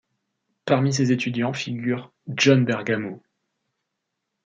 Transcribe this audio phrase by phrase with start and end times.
[0.65, 3.21] Parmi ses étudiants figure John Bergamo.